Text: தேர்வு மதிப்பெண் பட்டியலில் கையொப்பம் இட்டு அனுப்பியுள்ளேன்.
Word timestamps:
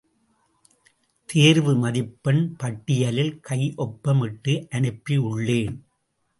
தேர்வு 1.29 1.75
மதிப்பெண் 1.75 2.55
பட்டியலில் 2.57 3.39
கையொப்பம் 3.49 4.23
இட்டு 4.23 4.67
அனுப்பியுள்ளேன். 4.71 5.77